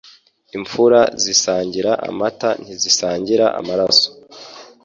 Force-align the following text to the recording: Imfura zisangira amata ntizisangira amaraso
Imfura 0.57 1.01
zisangira 1.23 1.91
amata 2.09 2.49
ntizisangira 2.63 3.45
amaraso 3.59 4.07